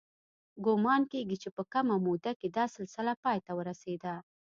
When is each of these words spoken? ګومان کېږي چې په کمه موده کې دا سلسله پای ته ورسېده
ګومان 0.65 1.01
کېږي 1.11 1.37
چې 1.43 1.49
په 1.55 1.63
کمه 1.73 1.95
موده 2.05 2.31
کې 2.39 2.47
دا 2.57 2.65
سلسله 2.75 3.13
پای 3.23 3.37
ته 3.45 3.51
ورسېده 3.57 4.15